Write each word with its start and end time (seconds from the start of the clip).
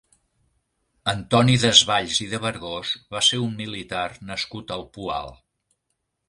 Antoni 1.11 1.57
Desvalls 1.63 2.21
i 2.25 2.27
de 2.31 2.39
Vergós 2.45 2.95
va 3.17 3.21
ser 3.27 3.39
un 3.43 3.53
militar 3.61 4.03
nascut 4.31 4.75
al 4.79 4.87
Poal. 4.99 5.31